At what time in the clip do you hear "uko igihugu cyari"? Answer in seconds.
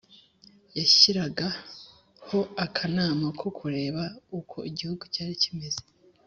4.39-5.35